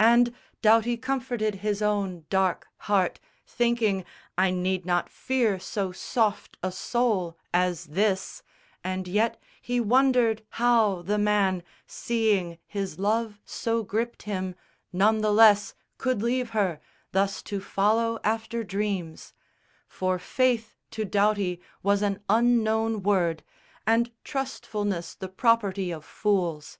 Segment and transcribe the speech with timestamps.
[0.00, 4.04] And Doughty comforted his own dark heart Thinking,
[4.36, 8.42] "I need not fear so soft a soul As this";
[8.84, 14.54] and yet, he wondered how the man, Seeing his love so gripped him,
[14.92, 16.78] none the less Could leave her,
[17.12, 19.32] thus to follow after dreams;
[19.88, 23.42] For faith to Doughty was an unknown word,
[23.86, 26.76] And trustfulness the property of fools.